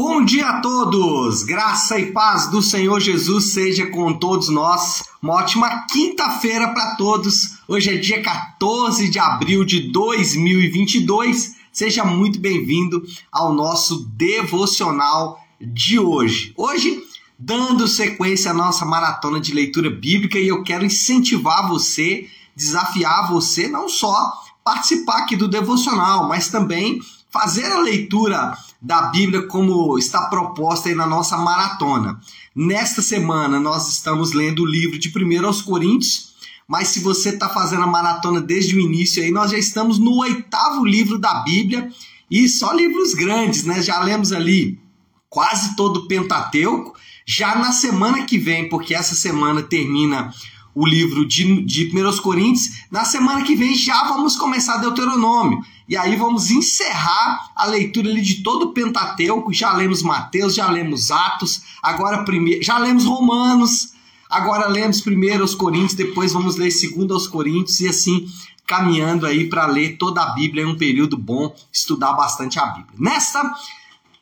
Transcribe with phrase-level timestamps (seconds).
[0.00, 1.42] Bom dia a todos!
[1.42, 5.02] Graça e paz do Senhor Jesus seja com todos nós.
[5.20, 7.58] Uma ótima quinta-feira para todos.
[7.66, 11.56] Hoje é dia 14 de abril de 2022.
[11.72, 16.54] Seja muito bem-vindo ao nosso devocional de hoje.
[16.56, 17.02] Hoje,
[17.36, 23.66] dando sequência à nossa maratona de leitura bíblica, e eu quero incentivar você, desafiar você,
[23.66, 30.26] não só participar aqui do devocional, mas também fazer a leitura da Bíblia como está
[30.26, 32.20] proposta aí na nossa maratona.
[32.54, 36.34] Nesta semana nós estamos lendo o livro de 1 aos Coríntios,
[36.66, 40.18] mas se você está fazendo a maratona desde o início aí, nós já estamos no
[40.18, 41.90] oitavo livro da Bíblia
[42.30, 43.82] e só livros grandes, né?
[43.82, 44.78] Já lemos ali
[45.30, 46.94] quase todo o Pentateuco.
[47.26, 50.32] Já na semana que vem, porque essa semana termina
[50.78, 55.60] o livro de, de 1 Coríntios, na semana que vem já vamos começar Deuteronômio.
[55.88, 59.52] E aí vamos encerrar a leitura ali de todo o Pentateuco.
[59.52, 63.92] Já lemos Mateus, já lemos Atos, agora primeiro, já lemos Romanos,
[64.30, 68.28] agora lemos primeiro Coríntios, depois vamos ler segundo aos Coríntios e assim
[68.64, 72.94] caminhando aí para ler toda a Bíblia em um período bom, estudar bastante a Bíblia.
[73.00, 73.52] Nesta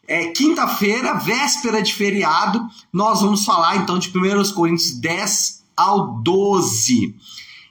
[0.09, 7.15] é, quinta-feira, véspera de feriado, nós vamos falar então de 1 Coríntios 10 ao 12.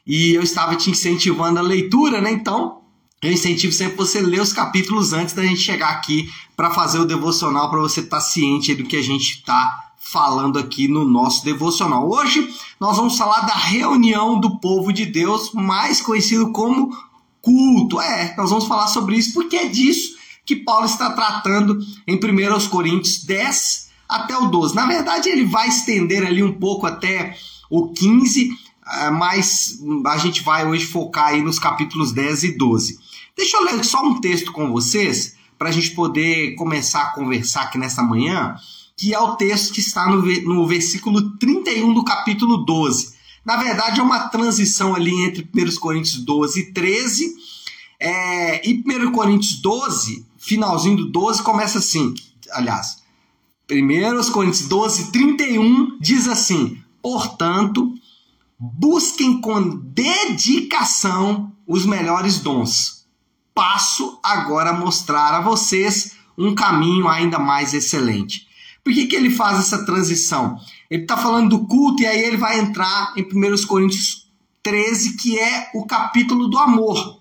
[0.05, 2.31] E eu estava te incentivando a leitura, né?
[2.31, 2.81] Então,
[3.21, 7.05] eu incentivo sempre você ler os capítulos antes da gente chegar aqui para fazer o
[7.05, 11.43] devocional, para você estar tá ciente do que a gente está falando aqui no nosso
[11.43, 12.07] devocional.
[12.07, 12.47] Hoje
[12.79, 16.95] nós vamos falar da reunião do povo de Deus, mais conhecido como
[17.41, 17.99] culto.
[17.99, 22.69] É, nós vamos falar sobre isso porque é disso que Paulo está tratando em 1
[22.69, 24.75] Coríntios 10 até o 12.
[24.75, 27.35] Na verdade, ele vai estender ali um pouco até
[27.69, 28.49] o 15,
[28.87, 32.99] eh, mas a gente vai hoje focar aí nos capítulos 10 e 12.
[33.35, 37.63] Deixa eu ler só um texto com vocês, para a gente poder começar a conversar
[37.63, 38.55] aqui nessa manhã,
[38.97, 43.15] que é o texto que está no, no versículo 31 do capítulo 12.
[43.45, 47.35] Na verdade, é uma transição ali entre 1 Coríntios 12 e 13.
[47.99, 52.13] É, e 1 Coríntios 12, finalzinho do 12, começa assim.
[52.51, 53.03] Aliás,
[53.71, 57.93] 1 Coríntios 12, 31 diz assim: Portanto,
[58.57, 63.05] busquem com dedicação os melhores dons
[63.53, 68.47] passo agora a mostrar a vocês um caminho ainda mais excelente.
[68.83, 70.59] Por que, que ele faz essa transição?
[70.89, 74.27] Ele está falando do culto e aí ele vai entrar em 1 Coríntios
[74.63, 77.19] 13, que é o capítulo do amor.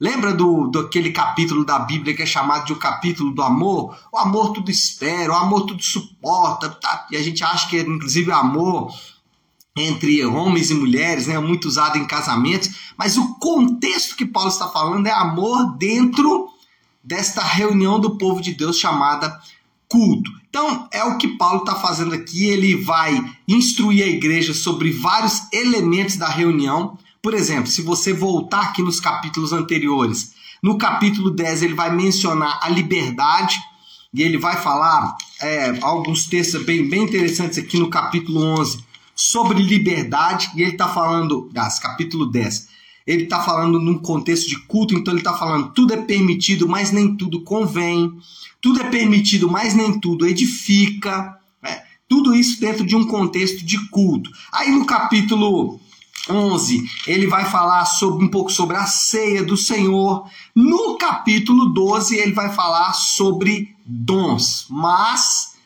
[0.00, 3.96] Lembra do, do aquele capítulo da Bíblia que é chamado de o capítulo do amor?
[4.12, 6.68] O amor tudo espera, o amor tudo suporta.
[6.70, 7.06] Tá?
[7.12, 8.90] E a gente acha que, inclusive, o amor
[9.76, 14.68] entre homens e mulheres, né, muito usado em casamentos, mas o contexto que Paulo está
[14.68, 16.48] falando é amor dentro
[17.02, 19.40] desta reunião do povo de Deus chamada
[19.88, 20.30] culto.
[20.48, 22.46] Então, é o que Paulo está fazendo aqui.
[22.46, 26.98] Ele vai instruir a igreja sobre vários elementos da reunião.
[27.22, 30.32] Por exemplo, se você voltar aqui nos capítulos anteriores,
[30.62, 33.56] no capítulo 10 ele vai mencionar a liberdade
[34.12, 38.89] e ele vai falar é, alguns textos bem, bem interessantes aqui no capítulo 11
[39.20, 42.68] sobre liberdade, e ele está falando, das capítulo 10,
[43.06, 46.90] ele está falando num contexto de culto, então ele está falando tudo é permitido, mas
[46.90, 48.10] nem tudo convém,
[48.62, 51.82] tudo é permitido, mas nem tudo edifica, né?
[52.08, 54.30] tudo isso dentro de um contexto de culto.
[54.50, 55.78] Aí no capítulo
[56.26, 60.26] 11, ele vai falar sobre, um pouco sobre a ceia do Senhor.
[60.54, 65.56] No capítulo 12, ele vai falar sobre dons, mas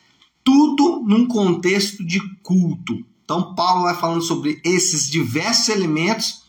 [0.43, 3.14] tudo num contexto de culto.
[3.25, 6.43] Então, Paulo vai falando sobre esses diversos elementos,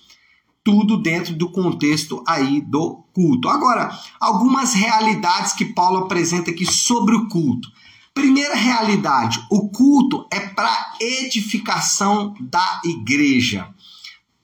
[0.62, 3.48] tudo dentro do contexto aí do culto.
[3.48, 7.72] Agora, algumas realidades que Paulo apresenta aqui sobre o culto.
[8.12, 13.68] Primeira realidade: o culto é para edificação da igreja.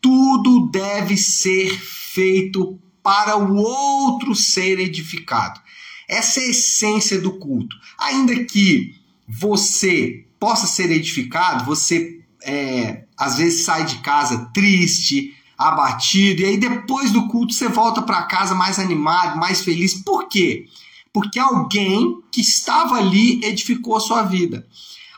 [0.01, 5.61] Tudo deve ser feito para o outro ser edificado.
[6.09, 7.77] Essa é a essência do culto.
[7.99, 8.95] Ainda que
[9.29, 16.57] você possa ser edificado, você é, às vezes sai de casa triste, abatido, e aí
[16.57, 19.95] depois do culto você volta para casa mais animado, mais feliz.
[19.95, 20.67] Por quê?
[21.13, 24.67] Porque alguém que estava ali edificou a sua vida.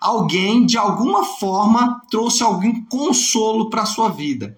[0.01, 4.55] Alguém, de alguma forma, trouxe algum consolo para a sua vida.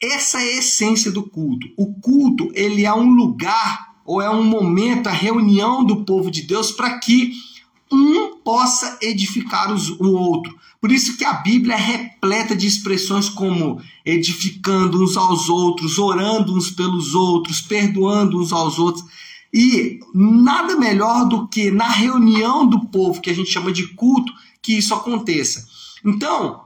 [0.00, 1.66] Essa é a essência do culto.
[1.76, 6.42] O culto, ele é um lugar ou é um momento, a reunião do povo de
[6.42, 7.32] Deus para que
[7.90, 10.54] um possa edificar os, o outro.
[10.80, 16.54] Por isso que a Bíblia é repleta de expressões como edificando uns aos outros, orando
[16.54, 19.04] uns pelos outros, perdoando uns aos outros.
[19.52, 24.32] E nada melhor do que na reunião do povo, que a gente chama de culto,
[24.60, 25.66] que isso aconteça.
[26.04, 26.64] Então,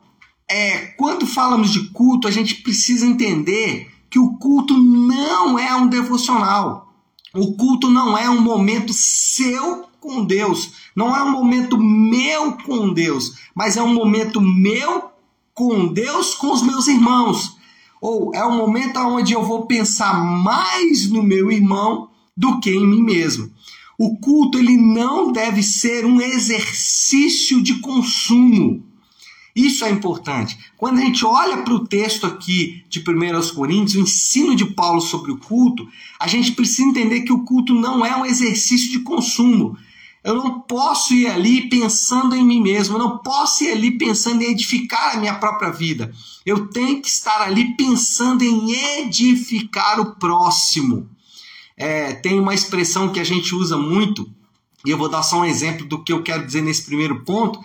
[0.51, 5.87] é, quando falamos de culto, a gente precisa entender que o culto não é um
[5.87, 6.93] devocional.
[7.35, 12.93] O culto não é um momento seu com Deus, não é um momento meu com
[12.93, 15.11] Deus, mas é um momento meu
[15.55, 17.56] com Deus, com os meus irmãos.
[18.00, 22.87] Ou é um momento onde eu vou pensar mais no meu irmão do que em
[22.87, 23.50] mim mesmo.
[23.99, 28.85] O culto ele não deve ser um exercício de consumo.
[29.59, 30.56] Isso é importante.
[30.77, 35.01] Quando a gente olha para o texto aqui de 1 Coríntios, o ensino de Paulo
[35.01, 35.89] sobre o culto,
[36.21, 39.77] a gente precisa entender que o culto não é um exercício de consumo.
[40.29, 44.43] Eu não posso ir ali pensando em mim mesmo, eu não posso ir ali pensando
[44.43, 46.13] em edificar a minha própria vida.
[46.45, 51.09] Eu tenho que estar ali pensando em edificar o próximo.
[51.75, 54.31] É, tem uma expressão que a gente usa muito,
[54.85, 57.59] e eu vou dar só um exemplo do que eu quero dizer nesse primeiro ponto.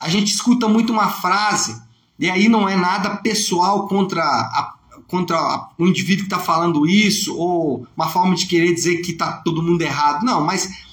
[0.00, 1.82] A gente escuta muito uma frase,
[2.18, 4.74] e aí não é nada pessoal contra, a,
[5.06, 9.32] contra o indivíduo que está falando isso, ou uma forma de querer dizer que está
[9.32, 10.24] todo mundo errado.
[10.24, 10.88] Não, mas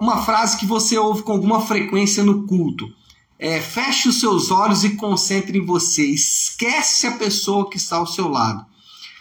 [0.00, 2.88] uma frase que você ouve com alguma frequência no culto.
[3.38, 6.04] É, feche os seus olhos e concentre em você.
[6.06, 8.64] Esquece a pessoa que está ao seu lado.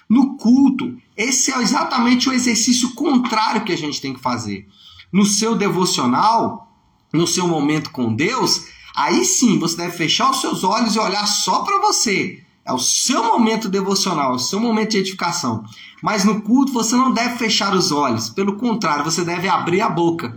[0.09, 4.67] No culto, esse é exatamente o exercício contrário que a gente tem que fazer.
[5.11, 6.71] No seu devocional,
[7.13, 8.65] no seu momento com Deus,
[8.95, 12.43] aí sim você deve fechar os seus olhos e olhar só para você.
[12.65, 15.63] É o seu momento devocional, é o seu momento de edificação.
[16.01, 19.89] Mas no culto você não deve fechar os olhos, pelo contrário, você deve abrir a
[19.89, 20.35] boca.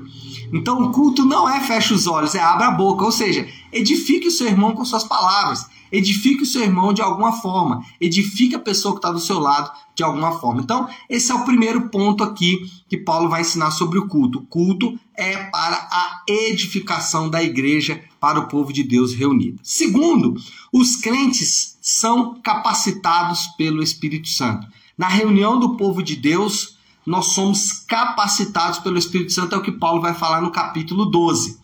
[0.52, 4.28] Então o culto não é fecha os olhos, é abra a boca, ou seja, edifique
[4.28, 5.66] o seu irmão com suas palavras.
[5.92, 7.84] Edifique o seu irmão de alguma forma.
[8.00, 10.62] Edifique a pessoa que está do seu lado de alguma forma.
[10.62, 14.38] Então, esse é o primeiro ponto aqui que Paulo vai ensinar sobre o culto.
[14.38, 19.60] O culto é para a edificação da igreja, para o povo de Deus reunido.
[19.62, 20.34] Segundo,
[20.72, 24.66] os crentes são capacitados pelo Espírito Santo.
[24.96, 29.72] Na reunião do povo de Deus, nós somos capacitados pelo Espírito Santo, é o que
[29.72, 31.58] Paulo vai falar no capítulo 12.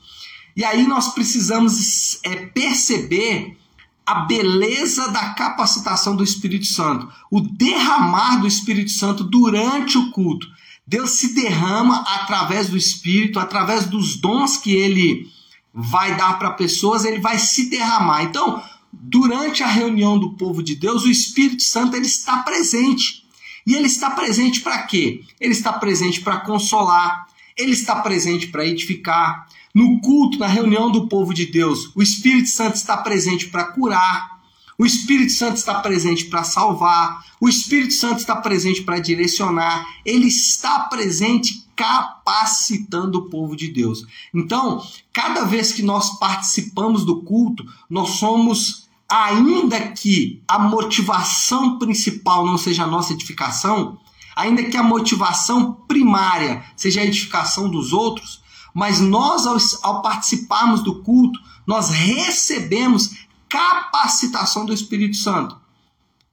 [0.56, 3.56] E aí nós precisamos é, perceber
[4.04, 10.48] a beleza da capacitação do Espírito Santo, o derramar do Espírito Santo durante o culto.
[10.86, 15.30] Deus se derrama através do Espírito, através dos dons que ele
[15.72, 18.24] vai dar para pessoas, ele vai se derramar.
[18.24, 23.27] Então, durante a reunião do povo de Deus, o Espírito Santo ele está presente.
[23.68, 25.20] E ele está presente para quê?
[25.38, 31.06] Ele está presente para consolar, ele está presente para edificar, no culto, na reunião do
[31.06, 34.40] povo de Deus, o Espírito Santo está presente para curar,
[34.78, 40.28] o Espírito Santo está presente para salvar, o Espírito Santo está presente para direcionar, ele
[40.28, 44.06] está presente capacitando o povo de Deus.
[44.34, 44.82] Então,
[45.12, 52.58] cada vez que nós participamos do culto, nós somos, ainda que a motivação principal não
[52.58, 53.98] seja a nossa edificação,
[54.36, 58.42] ainda que a motivação primária seja a edificação dos outros,
[58.74, 63.16] mas nós, ao, ao participarmos do culto, nós recebemos
[63.48, 65.56] capacitação do Espírito Santo.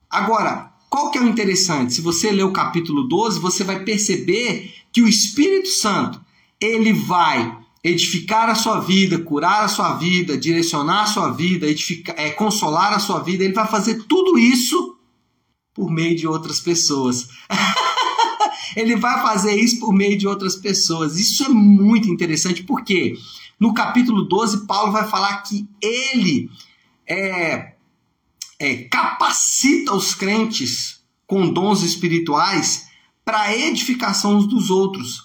[0.09, 1.93] Agora, qual que é o interessante?
[1.93, 6.21] Se você ler o capítulo 12, você vai perceber que o Espírito Santo,
[6.59, 12.15] ele vai edificar a sua vida, curar a sua vida, direcionar a sua vida, edificar,
[12.17, 14.97] é, consolar a sua vida, ele vai fazer tudo isso
[15.71, 17.27] por meio de outras pessoas.
[18.75, 21.19] ele vai fazer isso por meio de outras pessoas.
[21.19, 23.13] Isso é muito interessante porque
[23.59, 26.49] no capítulo 12, Paulo vai falar que ele
[27.07, 27.73] é,
[28.57, 32.87] é, capacita os crentes com dons espirituais
[33.23, 35.24] para edificação uns dos outros.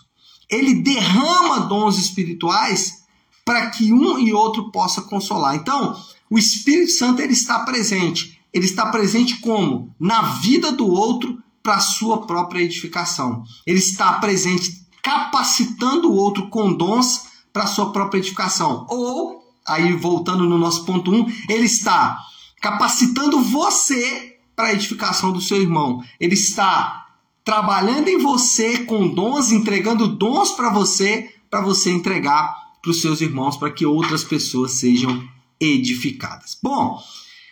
[0.50, 3.04] Ele derrama dons espirituais
[3.44, 5.54] para que um e outro possa consolar.
[5.54, 5.96] Então,
[6.28, 8.40] o Espírito Santo ele está presente.
[8.52, 9.94] Ele está presente como?
[9.98, 13.44] Na vida do outro para a sua própria edificação.
[13.66, 18.86] Ele está presente capacitando o outro com dons para a sua própria edificação.
[18.88, 22.18] Ou, aí voltando no nosso ponto 1, um, ele está
[22.60, 26.02] capacitando você para a edificação do seu irmão.
[26.18, 27.06] Ele está
[27.50, 33.20] trabalhando em você com dons, entregando dons para você, para você entregar para os seus
[33.20, 35.28] irmãos, para que outras pessoas sejam
[35.58, 36.56] edificadas.
[36.62, 37.02] Bom,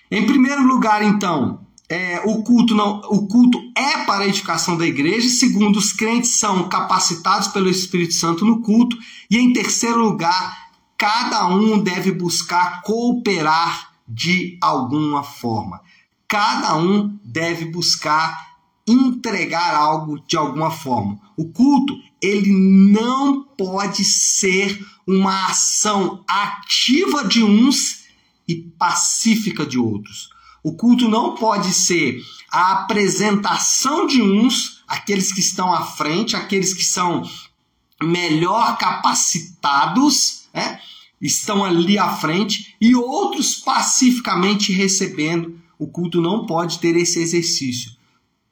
[0.09, 4.87] em primeiro lugar, então, é, o, culto não, o culto é para a edificação da
[4.87, 5.29] igreja.
[5.29, 8.97] Segundo, os crentes são capacitados pelo Espírito Santo no culto.
[9.29, 15.81] E em terceiro lugar, cada um deve buscar cooperar de alguma forma.
[16.29, 18.48] Cada um deve buscar
[18.89, 21.21] entregar algo de alguma forma.
[21.37, 28.05] O culto, ele não pode ser uma ação ativa de uns
[28.47, 30.31] e pacífica de outros.
[30.63, 36.75] O culto não pode ser a apresentação de uns, aqueles que estão à frente, aqueles
[36.75, 37.23] que são
[38.03, 40.81] melhor capacitados, né?
[41.21, 45.59] estão ali à frente, e outros pacificamente recebendo.
[45.79, 47.93] O culto não pode ter esse exercício.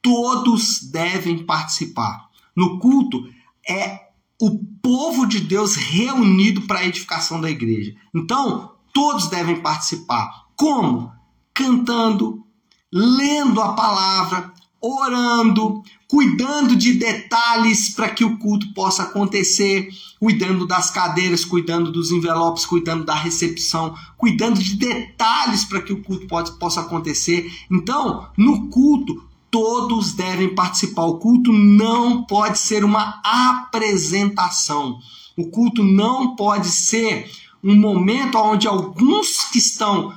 [0.01, 2.29] Todos devem participar.
[2.55, 3.27] No culto
[3.67, 4.07] é
[4.41, 7.95] o povo de Deus reunido para a edificação da igreja.
[8.13, 10.45] Então, todos devem participar.
[10.55, 11.11] Como?
[11.53, 12.45] Cantando,
[12.91, 19.89] lendo a palavra, orando, cuidando de detalhes para que o culto possa acontecer,
[20.19, 26.01] cuidando das cadeiras, cuidando dos envelopes, cuidando da recepção, cuidando de detalhes para que o
[26.03, 27.51] culto pode, possa acontecer.
[27.69, 29.27] Então, no culto,
[29.57, 31.05] todos devem participar.
[31.05, 34.99] O culto não pode ser uma apresentação.
[35.35, 37.27] O culto não pode ser
[37.63, 40.13] um momento onde alguns que estão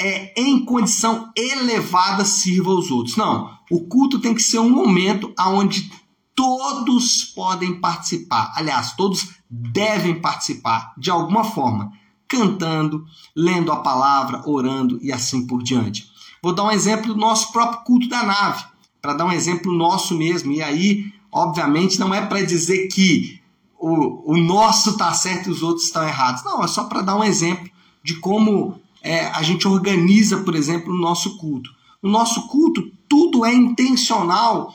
[0.00, 3.16] é, em condição elevada sirvam aos outros.
[3.16, 3.56] Não.
[3.70, 5.88] O culto tem que ser um momento onde
[6.34, 8.52] todos podem participar.
[8.56, 11.92] Aliás, todos devem participar de alguma forma,
[12.26, 13.04] cantando,
[13.36, 16.10] lendo a palavra, orando e assim por diante.
[16.42, 18.71] Vou dar um exemplo do nosso próprio culto da nave,
[19.02, 20.52] para dar um exemplo nosso mesmo.
[20.52, 23.42] E aí, obviamente, não é para dizer que
[23.76, 26.44] o, o nosso está certo e os outros estão errados.
[26.44, 27.68] Não, é só para dar um exemplo
[28.04, 31.68] de como é, a gente organiza, por exemplo, o nosso culto.
[32.00, 34.72] No nosso culto, tudo é intencional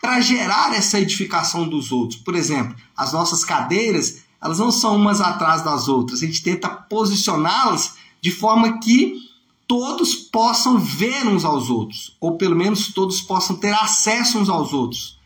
[0.00, 2.20] para gerar essa edificação dos outros.
[2.20, 6.22] Por exemplo, as nossas cadeiras, elas não são umas atrás das outras.
[6.22, 9.27] A gente tenta posicioná-las de forma que
[9.68, 14.72] todos possam ver uns aos outros, ou pelo menos todos possam ter acesso uns aos
[14.72, 15.18] outros.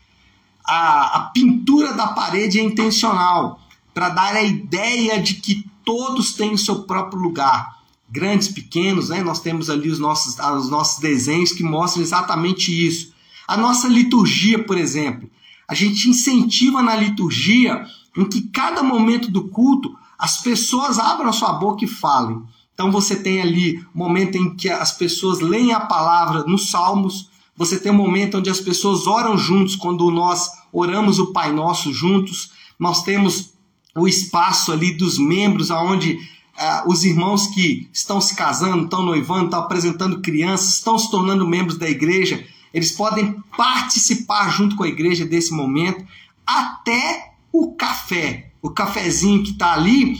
[0.65, 3.61] A, a pintura da parede é intencional
[3.93, 7.81] para dar a ideia de que todos têm o seu próprio lugar.
[8.09, 9.23] Grandes, pequenos, né?
[9.23, 13.13] nós temos ali os nossos, os nossos desenhos que mostram exatamente isso.
[13.47, 15.29] A nossa liturgia, por exemplo,
[15.67, 17.85] a gente incentiva na liturgia
[18.15, 22.43] em que cada momento do culto as pessoas abram a sua boca e falem.
[22.73, 27.79] Então você tem ali momento em que as pessoas leem a palavra nos salmos, você
[27.79, 32.51] tem um momento onde as pessoas oram juntos quando nós oramos o Pai Nosso juntos.
[32.79, 33.53] Nós temos
[33.95, 39.45] o espaço ali dos membros aonde uh, os irmãos que estão se casando, estão noivando,
[39.45, 44.87] estão apresentando crianças, estão se tornando membros da igreja, eles podem participar junto com a
[44.87, 46.03] igreja desse momento,
[46.45, 50.17] até o café, o cafezinho que está ali,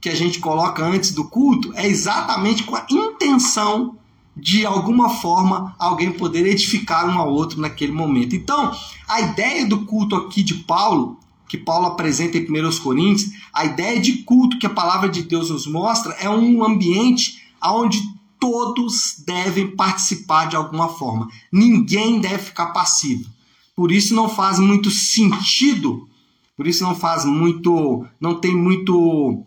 [0.00, 3.96] que a gente coloca antes do culto é exatamente com a intenção
[4.36, 8.36] de alguma forma alguém poder edificar um ao outro naquele momento.
[8.36, 8.72] Então,
[9.08, 14.00] a ideia do culto aqui de Paulo, que Paulo apresenta em 1 Coríntios, a ideia
[14.00, 18.00] de culto que a palavra de Deus nos mostra é um ambiente onde
[18.38, 21.28] todos devem participar de alguma forma.
[21.50, 23.28] Ninguém deve ficar passivo.
[23.74, 26.08] Por isso não faz muito sentido,
[26.56, 29.44] por isso não faz muito, não tem muito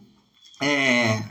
[0.62, 1.24] é,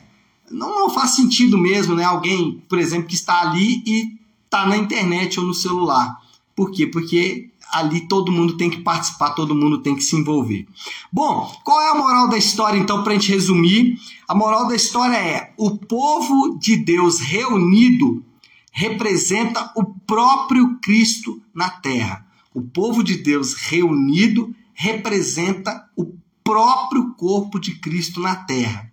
[0.51, 2.05] não, não, faz sentido mesmo, né?
[2.05, 6.21] Alguém, por exemplo, que está ali e está na internet ou no celular.
[6.57, 6.87] Por quê?
[6.89, 10.67] Porque ali todo mundo tem que participar, todo mundo tem que se envolver.
[11.13, 13.97] Bom, qual é a moral da história, então, para a gente resumir?
[14.27, 18.25] A moral da história é: o povo de Deus reunido
[18.73, 22.27] representa o próprio Cristo na terra.
[22.53, 28.90] O povo de Deus reunido representa o próprio corpo de Cristo na terra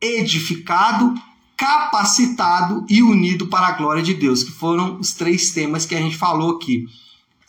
[0.00, 1.14] edificado,
[1.56, 6.00] capacitado e unido para a glória de Deus, que foram os três temas que a
[6.00, 6.86] gente falou aqui.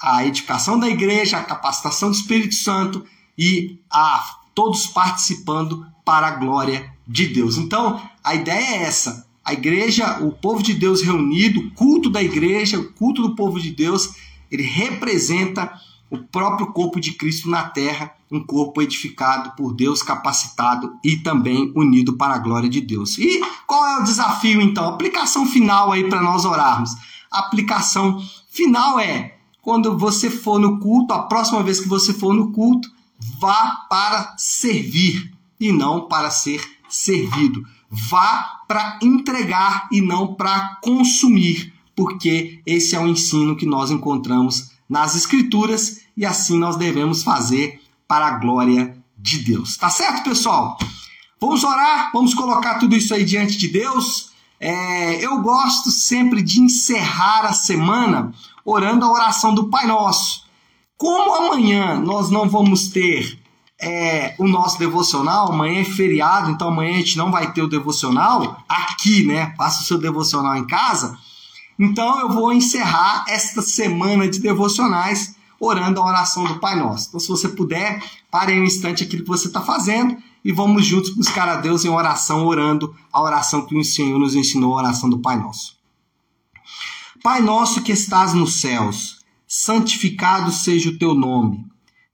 [0.01, 3.05] A edificação da igreja, a capacitação do Espírito Santo
[3.37, 7.57] e a todos participando para a glória de Deus.
[7.57, 9.27] Então, a ideia é essa.
[9.45, 13.59] A igreja, o povo de Deus reunido, o culto da igreja, o culto do povo
[13.59, 14.13] de Deus,
[14.51, 15.71] ele representa
[16.09, 21.71] o próprio corpo de Cristo na terra, um corpo edificado por Deus, capacitado e também
[21.75, 23.17] unido para a glória de Deus.
[23.17, 24.87] E qual é o desafio então?
[24.87, 26.91] Aplicação final aí para nós orarmos.
[27.31, 32.33] A aplicação final é quando você for no culto, a próxima vez que você for
[32.33, 32.89] no culto,
[33.39, 37.63] vá para servir e não para ser servido.
[37.89, 44.71] Vá para entregar e não para consumir, porque esse é o ensino que nós encontramos
[44.89, 49.77] nas Escrituras e assim nós devemos fazer para a glória de Deus.
[49.77, 50.77] Tá certo, pessoal?
[51.39, 54.31] Vamos orar, vamos colocar tudo isso aí diante de Deus.
[54.59, 58.33] É, eu gosto sempre de encerrar a semana
[58.65, 60.43] orando a oração do Pai Nosso.
[60.97, 63.39] Como amanhã nós não vamos ter
[63.81, 67.69] é, o nosso devocional, amanhã é feriado, então amanhã a gente não vai ter o
[67.69, 69.53] devocional aqui, né?
[69.55, 71.17] Faça o seu devocional em casa.
[71.79, 77.07] Então eu vou encerrar esta semana de devocionais orando a oração do Pai Nosso.
[77.07, 81.09] Então, se você puder, pare um instante aquilo que você está fazendo e vamos juntos
[81.09, 85.09] buscar a Deus em oração, orando a oração que o Senhor nos ensinou, a oração
[85.09, 85.77] do Pai Nosso.
[87.21, 91.65] Pai nosso que estás nos céus, santificado seja o teu nome.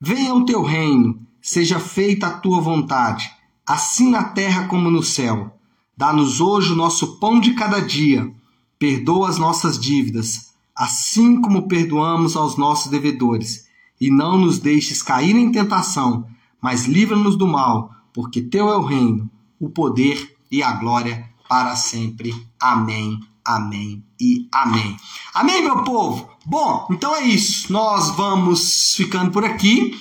[0.01, 3.29] Venha o teu reino, seja feita a tua vontade,
[3.65, 5.55] assim na terra como no céu.
[5.95, 8.33] Dá-nos hoje o nosso pão de cada dia.
[8.77, 13.65] Perdoa as nossas dívidas, assim como perdoamos aos nossos devedores.
[13.99, 16.25] E não nos deixes cair em tentação,
[16.61, 19.29] mas livra-nos do mal porque teu é o reino,
[19.59, 22.33] o poder e a glória para sempre.
[22.57, 24.95] Amém, amém e amém.
[25.33, 26.29] Amém, meu povo?
[26.45, 27.73] Bom, então é isso.
[27.73, 29.99] Nós vamos ficando por aqui.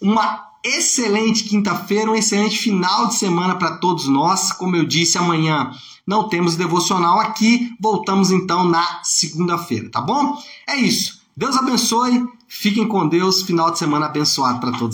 [0.00, 4.50] Uma excelente quinta-feira, um excelente final de semana para todos nós.
[4.50, 5.70] Como eu disse, amanhã
[6.06, 7.70] não temos devocional aqui.
[7.80, 10.36] Voltamos então na segunda-feira, tá bom?
[10.68, 11.22] É isso.
[11.36, 12.26] Deus abençoe.
[12.48, 13.42] Fiquem com Deus.
[13.42, 14.90] Final de semana abençoado para todos.